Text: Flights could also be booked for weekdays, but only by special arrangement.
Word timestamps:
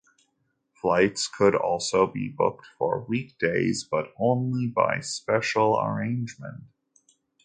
Flights 0.73 1.27
could 1.27 1.53
also 1.53 2.07
be 2.07 2.27
booked 2.27 2.65
for 2.79 3.05
weekdays, 3.07 3.83
but 3.83 4.11
only 4.17 4.65
by 4.65 4.99
special 5.01 5.79
arrangement. 5.79 6.63